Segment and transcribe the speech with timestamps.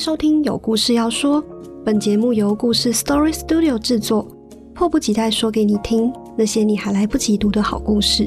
[0.00, 1.44] 收听有故事要说。
[1.84, 4.26] 本节目由故事 Story Studio 制作，
[4.72, 8.26] 迫不及待说给你听那些你还来不及读的好故事。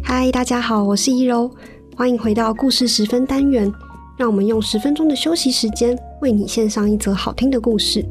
[0.00, 1.50] 嗨，大家好，我是一柔，
[1.96, 3.68] 欢迎回到故事十分单元。
[4.16, 8.06] 让我们用十分钟的休息时间，为你献上一则好听的故事。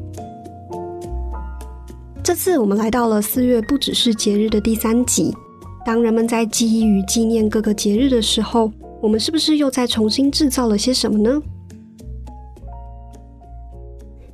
[2.22, 5.34] 这次我们来到了四月不只是节日的第三集。
[5.86, 8.70] 当人们在记忆与纪念各个节日的时候，
[9.02, 11.42] 我们是不是又在重新制造了些什么呢？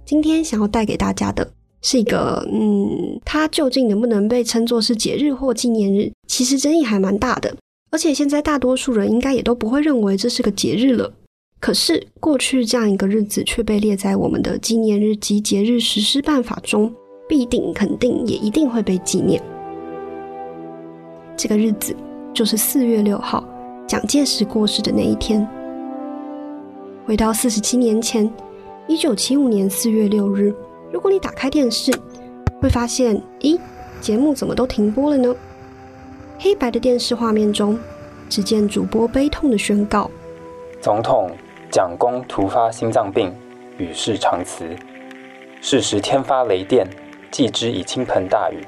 [0.06, 1.52] 今天想要带给大家的
[1.82, 6.12] 是一个，嗯，它究竟能不能被称作是节日或纪念日？
[6.28, 7.56] 其实争议还蛮大的，
[7.90, 11.12] 而且现在大多数人应该也都不会认为这是个节日了。
[11.60, 16.94] 可是过去这样一个日子却被列在我们的纪念日及节日实施办法中，
[17.28, 19.42] 必定、肯定也一定会被纪念。
[21.36, 21.96] 这个日子
[22.32, 23.44] 就是四月六号。
[23.88, 25.48] 蒋介石过世的那一天，
[27.06, 28.32] 回到四十七年前，
[28.88, 30.54] 一九七五年四月六日。
[30.92, 31.92] 如果你打开电视，
[32.62, 33.60] 会发现，咦，
[34.00, 35.36] 节目怎么都停播了呢？
[36.38, 37.80] 黑白的电视画面中，
[38.30, 40.10] 只见主播悲痛的宣告：
[40.80, 41.32] 总统
[41.72, 43.34] 蒋公突发心脏病，
[43.78, 44.76] 与世长辞。
[45.62, 46.88] 是时天发雷电，
[47.32, 48.64] 继之以倾盆大雨，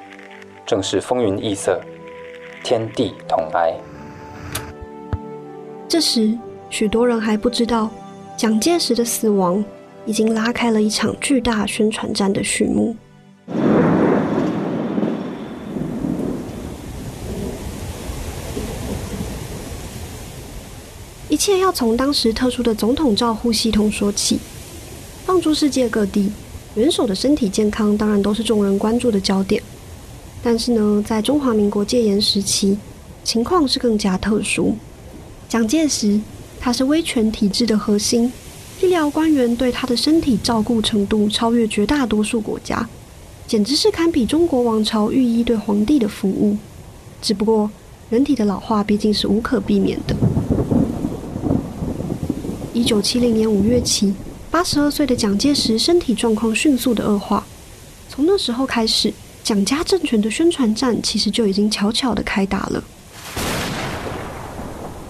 [0.66, 1.80] 正是风云异色，
[2.64, 3.72] 天地同哀。
[5.88, 6.36] 这时，
[6.72, 7.90] 许多人还不知道，
[8.36, 9.64] 蒋介石的死亡
[10.08, 12.96] 已经拉开了一场巨大宣传战的序幕。
[21.30, 24.40] 一切要从当时特殊的总统照护系统说起。
[25.26, 26.32] 放逐世界各地，
[26.76, 29.62] 元首的身体健康当然都是众人关注的焦点。
[30.42, 32.78] 但是呢，在中华民国戒严时期，
[33.26, 34.78] 情况是更加特殊。
[35.50, 36.22] 蒋介石，
[36.62, 38.32] 他是威权体制的核心，
[38.98, 42.90] 疗官员对他的身体照顾程度超越绝大多数国家，
[43.46, 46.58] 简直是堪比中国王朝御医对皇帝的服务。
[47.22, 47.70] 只不过，
[48.10, 50.16] 人体的老化毕竟是无可避免的。
[52.74, 54.12] 一九七零年五月起，
[54.50, 57.46] 八十二岁的蒋介石身体状况迅速的恶化。
[58.10, 59.14] 从那时候开始，
[59.44, 62.84] 蒋家政权的宣传战其实就已经悄悄的开打了。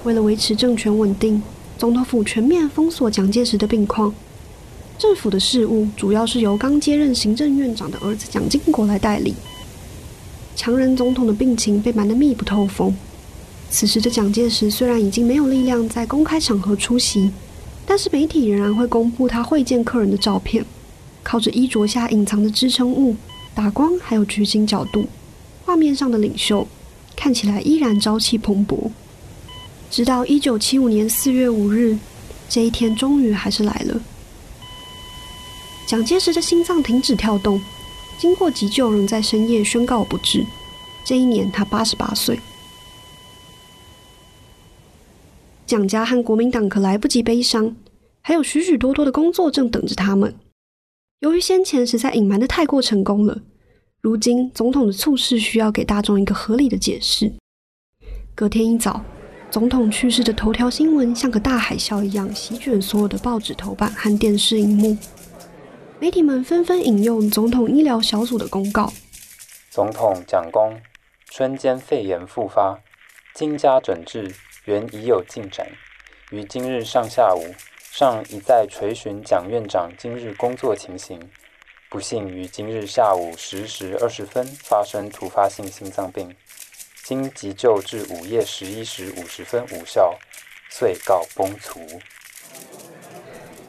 [0.03, 1.41] 为了维持政权稳定，
[1.77, 4.13] 总统府全面封锁蒋介石的病况。
[4.97, 9.35] 政府的事务主要是由刚接任行政院长的儿子蒋经国来代理。
[10.55, 12.95] 强人总统的病情被瞒得密不透风。
[13.69, 17.29] 此时的蒋介石虽然已经没有力量在公开场合出席，
[17.85, 20.65] 但是媒体仍然会公布他会见客人的照片。
[21.21, 23.15] 靠着衣着下隐藏的支撑物、
[23.53, 25.05] 打光还有取景角度，
[25.65, 26.67] 画面上的领袖
[27.15, 28.89] 看起来依然朝气蓬勃。
[29.89, 31.97] 直到一九七五年四月五日，
[32.49, 34.01] 这一天终于还是来了。
[35.87, 37.61] 蒋介石的心脏停止跳动，
[38.19, 40.45] 经过急救，仍在深夜宣告不治。
[41.05, 42.37] 这一年他八十八岁。
[45.65, 47.75] 蒋家和国民党可来不及悲伤，
[48.21, 50.35] 还有许许多多的工作正等着他们。
[51.19, 53.41] 由于先前实在隐瞒的太过成功了，
[54.01, 57.31] 如今总统的猝逝需要给大众一个合理的解释。
[58.35, 59.01] 隔天一早。
[59.49, 64.97] 总统去世的头条新闻像个大海啸一样席卷所有的报纸头版和电视荧幕，
[65.99, 68.91] 媒体们纷纷引用总统医疗小组的公告：
[69.71, 70.77] 总统蒋公
[71.31, 72.77] 春间肺炎复发，
[73.33, 74.35] 经加诊治，
[74.65, 75.65] 原已有进展。
[76.29, 77.55] 于今日上下午，
[77.89, 81.17] 上一再垂询蒋院长今日工作情形，
[81.89, 86.35] 不幸于今日下午十时二十分发生突发性心脏病。
[87.07, 90.13] 经急救至午夜十一时五十分无效，
[90.69, 91.79] 遂告崩殂。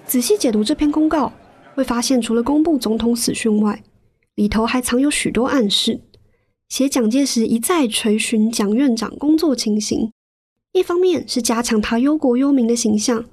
[0.09, 1.33] 仔细解读这篇公告，
[1.77, 3.85] 会发现除了公布总统死讯外，
[4.35, 6.01] 里头还藏有许多暗示。
[6.69, 10.13] 写蒋介石一再垂询蒋院长工作情形，
[10.73, 13.25] 一方面是加强他忧国忧民的形象，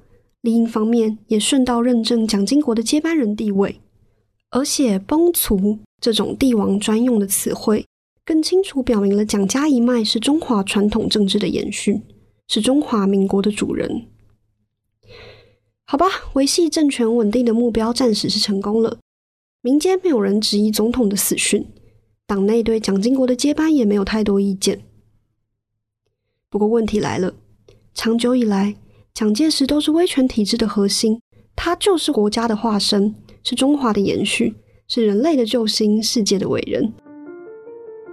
[0.41, 3.81] 另一方面也顺道认证蒋经国的接班人地位。
[4.51, 7.83] 而且崩殂这种帝王专用的词汇。
[8.25, 12.01] 更清楚表明了蒋家一脉是中华传统政治的延续，
[12.47, 14.07] 是中华民国的主人。
[15.85, 18.97] 好吧，维系政权稳定的目标暂时是成功了。
[19.61, 21.67] 民间没有人质疑总统的死讯，
[22.25, 24.81] 党内对蒋经国的接班也没有太多意见。
[26.49, 27.35] 不过问题来了，
[27.93, 28.75] 长久以来，
[29.13, 31.21] 蒋介石都是威权体制的核心，
[31.55, 33.13] 他就是国家的化身，
[33.43, 34.55] 是中华的延续，
[34.87, 36.91] 是人类的救星，世界的伟人。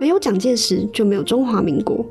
[0.02, 2.04] 没有蒋介石，就没有中华民国。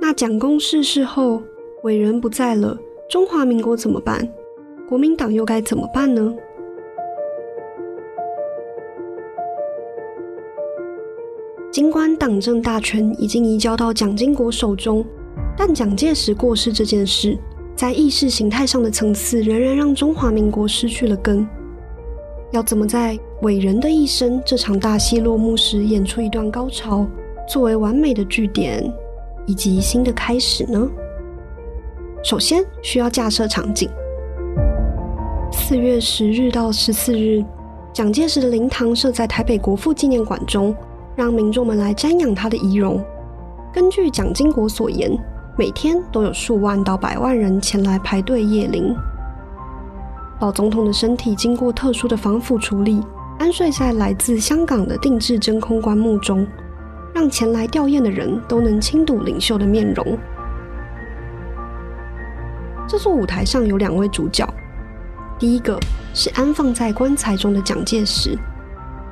[0.00, 1.42] 那蒋公逝世后，
[1.82, 2.78] 伟人不在了，
[3.10, 4.32] 中华民国怎么办？
[4.88, 6.32] 国民党又该怎么办呢？
[11.72, 15.04] 尽管党政大权已经移交到蒋经国手中，
[15.56, 17.36] 但蒋介石过世这件事，
[17.74, 21.44] 在意识形态上的层次，仍然让中华民国失去了根。
[22.52, 27.06] 要怎么在伟人的一生这场大戏落幕时演出一段高潮，
[27.48, 28.82] 作为完美的句点
[29.46, 30.88] 以及新的开始呢？
[32.22, 33.88] 首先需要架设场景。
[35.52, 37.44] 四月十日到十四日，
[37.92, 40.74] 蒋介石的灵堂设在台北国父纪念馆中。
[41.16, 43.02] 让民众们来瞻仰他的遗容。
[43.72, 45.10] 根据蒋经国所言，
[45.56, 48.94] 每天都有数万到百万人前来排队谒灵。
[50.40, 53.02] 老总统的身体经过特殊的防腐处理，
[53.38, 56.46] 安睡在来自香港的定制真空棺木中，
[57.14, 60.18] 让前来吊唁的人都能轻睹领袖的面容。
[62.86, 64.46] 这座舞台上有两位主角，
[65.38, 65.80] 第一个
[66.12, 68.38] 是安放在棺材中的蒋介石。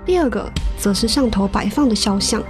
[0.05, 2.43] 第二个则是上头摆放的肖像，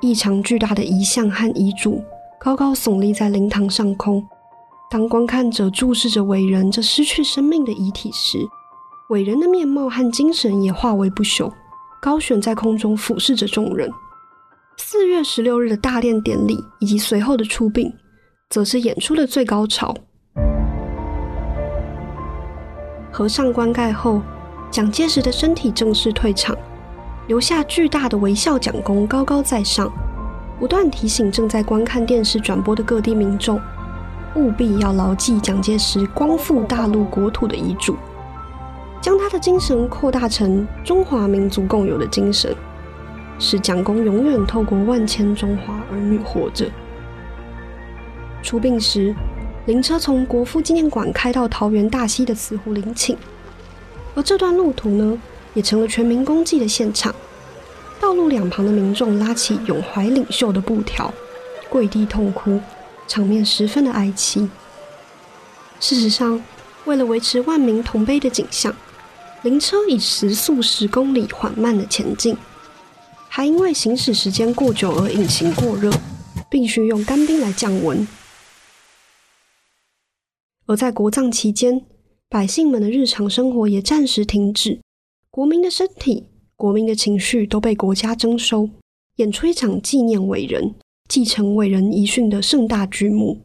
[0.00, 2.02] 异常巨大的遗像和遗嘱
[2.36, 4.26] 高高耸立在灵堂上空。
[4.90, 8.38] 当观看者注视着伟人这失去生命的遗体时，
[9.10, 11.48] 伟人的面貌和精神也化为不朽，
[12.02, 13.88] 高悬在空中俯视着众人。
[14.78, 17.88] 四月十六日的大殓典礼以及随后的出殡，
[18.48, 19.94] 则是演出的最高潮。
[23.12, 24.20] 合上棺盖后。
[24.72, 26.56] 蒋介石的身体正式退场，
[27.26, 29.92] 留下巨大的微笑蒋公高高在上，
[30.60, 33.60] 不断提醒正在观看电视转播的各地民众，
[34.36, 37.96] 务必要牢记蒋介石光复大陆国土的遗嘱，
[39.00, 42.54] 将他的精神扩大成中华民族共有的精神，
[43.38, 46.70] 使蒋公永远透过万千中华儿女活着。
[48.42, 49.14] 出殡时，
[49.66, 53.16] 灵车从国父纪念馆开到桃园大溪的慈湖陵寝。
[54.14, 55.20] 而这段路途呢，
[55.54, 57.14] 也成了全民公祭的现场。
[58.00, 61.12] 道路两旁的民众拉起永怀领袖的布条，
[61.68, 62.58] 跪地痛哭，
[63.10, 64.48] 场面十分的哀凄。
[65.80, 66.40] 事实上，
[66.84, 68.72] 为了维持万民同悲的景象，
[69.42, 72.36] 灵车以时速十公里缓慢的前进，
[73.28, 75.90] 还因为行驶时间过久而引擎过热，
[76.48, 78.06] 必须用干冰来降温。
[80.66, 81.84] 而在国葬期间，
[82.28, 84.80] 百姓们的日常生活也暂时停止，
[85.32, 88.70] 国民的身体、国民的情绪都被国家征收，
[89.16, 90.76] 演出一场纪念伟人、
[91.10, 93.42] 继承伟人遗训的盛大剧目。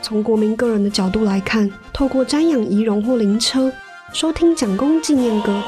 [0.00, 3.72] 从国民个人的角度来看，透过瞻仰遗容或灵车，
[4.12, 5.60] 收听蒋公纪念歌，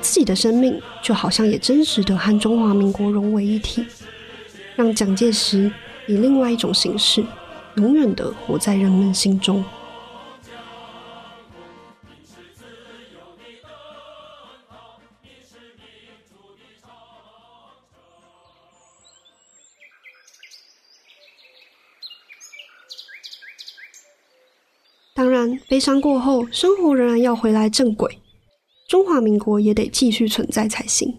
[0.00, 3.84] 自己的生命就好像也真实的和中华民国融为一体，
[4.76, 5.72] 让蒋介石。
[6.06, 7.24] 以另外一种形式，
[7.78, 9.64] 永远的活在人们心中。
[25.74, 28.20] 悲伤过后，生活仍然要回来正轨，
[28.88, 31.18] 中华民国也得继续存在才行。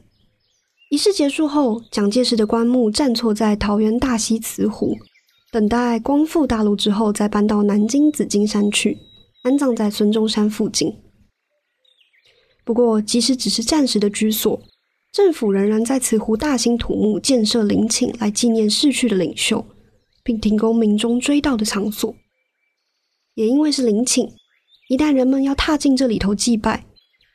[0.90, 4.96] 仪式结束后，蒋介石的棺木暂错在桃园大溪慈湖，
[5.52, 8.98] 等待光复大陆之后，再搬到南京紫金山去
[9.44, 10.96] 安葬在孙中山附近。
[12.64, 14.62] 不过，即使只是暂时的居所，
[15.12, 19.66] 政府仍然在慈湖大兴土木建设陵寝来纪念逝去的领袖，
[20.24, 22.16] 并提供民众追悼的场所。
[23.34, 24.32] 也因为是陵寝，
[24.88, 26.86] 一旦人们要踏进这里头祭拜，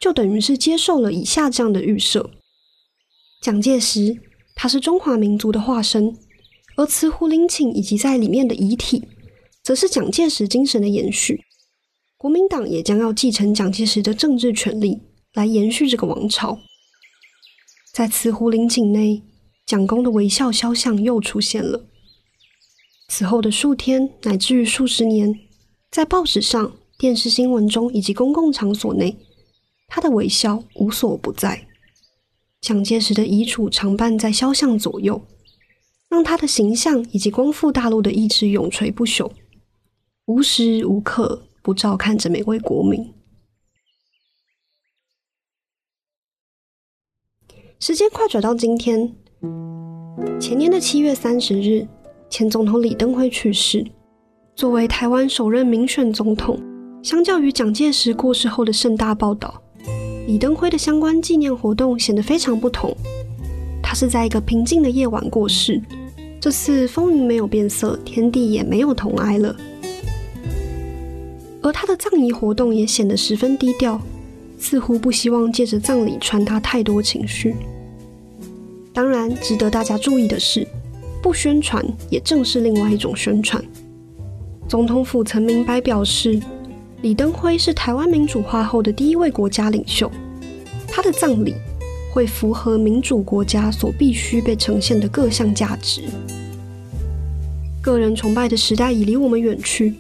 [0.01, 2.31] 就等于是接受了以下这样的预设。
[3.43, 4.19] 蒋介石，
[4.55, 6.17] 他是中华民族的化身，
[6.77, 9.09] 而慈湖陵寝以及在里面的遗体，
[9.63, 11.45] 则是蒋介石精神的延续。
[12.17, 15.01] 国民党也将要继承蒋介石的政治权利，
[15.33, 16.59] 来延续这个王朝。
[17.93, 19.23] 在慈湖陵寝内，
[19.67, 21.87] 蒋公的微笑肖像又出现了。
[23.09, 25.41] 此后的数天乃至于数十年，
[25.91, 29.17] 在报纸上、电视新闻中以及公共场所内，
[29.89, 31.67] 他的微笑无所不在。
[32.61, 35.23] 蒋介石的遗嘱常伴在肖像左右，
[36.11, 39.33] 让他的形象以及光复大陆的意志永垂不朽，
[40.27, 43.11] 无时无刻不照看着每位国民。
[47.79, 49.17] 时间快转到今天，
[50.39, 51.89] 前年的七月三十日，
[52.29, 53.91] 前总统李登辉去世。
[54.55, 56.61] 作为台湾首任民选总统，
[57.03, 59.63] 相较于蒋介石过世后的盛大报道。
[60.27, 62.95] 李登辉的相关纪念活动显得非常不同。
[63.83, 65.81] 他是在一个平静的夜晚过世，
[66.39, 69.57] 这次风云没有变色，天地也没有同哀了。
[71.63, 74.01] 而他的葬仪活动也显得十分低调，
[74.59, 77.57] 似乎不希望借着葬礼传达太多情绪。
[78.93, 80.67] 当然，值得大家注意的是，
[81.23, 83.63] 不宣传也正是另外一种宣传。
[84.69, 86.41] 总统府曾明白表示，
[87.03, 90.11] 李登辉是台湾民主化后的第一位国家领袖，
[90.87, 91.55] 他的葬礼
[92.13, 96.03] 会符合民主国家所必须被呈现的各项价值。
[97.81, 99.95] 个人崇拜的时代已离我们远去。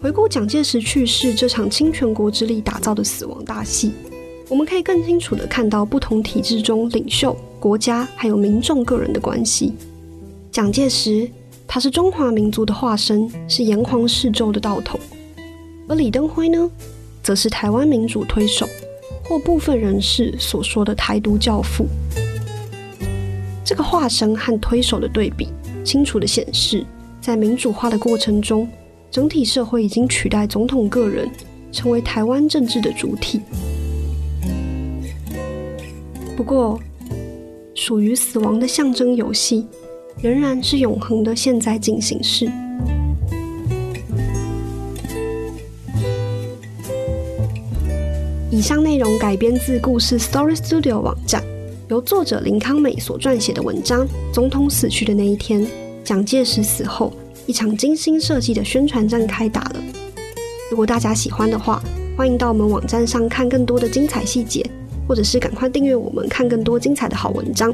[0.00, 3.92] 回顾蒋介石去世这场倾全国之力打造的死亡大戏，
[4.48, 9.74] 我们可以更清楚地看到不同体制中领袖、国家还有民众个人的关系。
[10.50, 11.28] 蒋介石，
[11.66, 14.98] 他是中华民族的化身，是炎黄世胄的道统；
[15.88, 16.70] 而李登辉呢，
[17.22, 18.68] 则是台湾民主推手，
[19.24, 21.86] 或部分人士所说的台独教父。
[23.64, 25.48] 这个化身和推手的对比，
[25.84, 26.84] 清楚地显示，
[27.20, 28.68] 在民主化的过程中。
[29.08, 31.30] 整体社会已经取代总统个人，
[31.72, 33.40] 成为台湾政治的主体。
[36.36, 36.78] 不过，
[37.74, 39.66] 属于死亡的象征游戏，
[40.20, 42.50] 仍然是永恒的现在进行式。
[48.56, 51.44] 以上内容改编自故事 Story Studio 网站，
[51.88, 55.66] 由作者林康美所撰写的文章《总统死去的那一天：
[56.02, 57.12] 蒋介石死后》。
[57.44, 59.76] 一场精心设计的宣传战开打了。
[60.70, 61.82] 如果大家喜欢的话，
[62.16, 64.64] 欢迎到我们网站上看更多的精彩细节，
[65.06, 67.70] 或者是赶快订阅我们看更多精彩的好文章。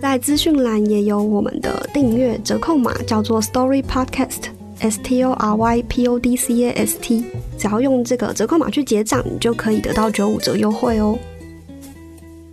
[0.00, 4.48] 在资讯栏也有我们的订阅折扣码，叫做 Story Podcast
[4.80, 7.24] S T O R Y P O D C A S T，。
[7.56, 11.18] 只要用这个折扣码去结账，你就可以得到九五折优惠哦。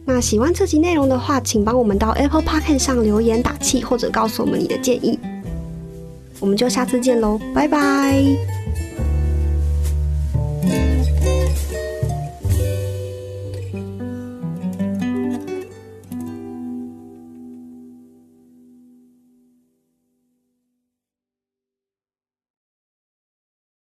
[0.05, 5.19] 那喜欢这集内容的话，请帮我们到 Apple Podcast 上留言打气，或者告诉我们你的建议。
[6.39, 8.56] 我们就下次见喽，拜拜。